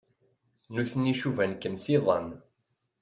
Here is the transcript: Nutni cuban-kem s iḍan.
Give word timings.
Nutni 0.73 1.13
cuban-kem 1.21 1.75
s 1.83 1.85
iḍan. 1.95 2.27